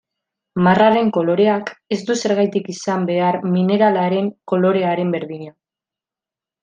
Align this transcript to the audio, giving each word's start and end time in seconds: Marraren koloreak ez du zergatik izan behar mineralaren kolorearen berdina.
Marraren 0.67 1.09
koloreak 1.17 1.69
ez 1.97 1.99
du 2.07 2.15
zergatik 2.21 2.71
izan 2.75 3.05
behar 3.11 3.37
mineralaren 3.57 4.33
kolorearen 4.53 5.13
berdina. 5.19 5.55